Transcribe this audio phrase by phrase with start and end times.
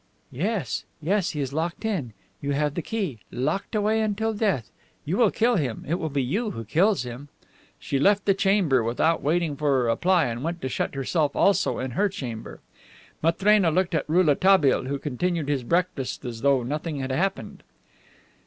[0.31, 2.13] "Yes, yes; he is locked in.
[2.41, 3.19] You have the key.
[3.29, 4.71] Locked away until death!
[5.05, 5.85] You will kill him.
[5.87, 7.29] It will be you who kills him."
[7.77, 11.77] She left the table without waiting for a reply and went and shut herself also
[11.77, 12.61] in her chamber.
[13.21, 17.61] Matrena looked at Rouletabille, who continued his breakfast as though nothing had happened.